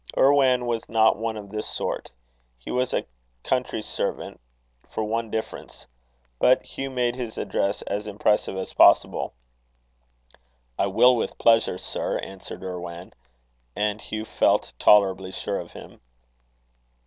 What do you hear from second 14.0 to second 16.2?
Hugh felt tolerably sure of him.